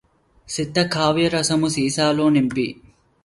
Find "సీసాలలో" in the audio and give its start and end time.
1.67-2.25